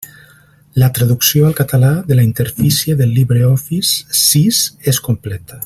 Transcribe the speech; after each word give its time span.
La 0.83 0.87
traducció 0.99 1.43
al 1.49 1.53
català 1.59 1.91
de 2.07 2.17
la 2.19 2.25
interfície 2.29 2.97
del 3.03 3.13
LibreOffice 3.19 4.19
sis 4.23 4.63
és 4.95 5.03
completa. 5.11 5.59